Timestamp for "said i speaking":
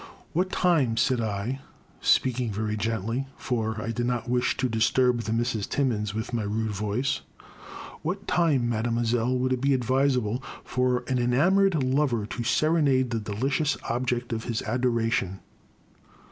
0.97-2.51